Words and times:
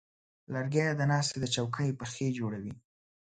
لرګی 0.53 0.85
د 0.95 1.01
ناستې 1.11 1.37
د 1.41 1.45
چوکۍ 1.55 1.89
پښې 1.99 2.27
جوړوي. 2.37 2.73